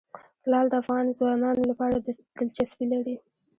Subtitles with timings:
[0.49, 1.95] لعل د افغان ځوانانو لپاره
[2.37, 3.15] دلچسپي لري.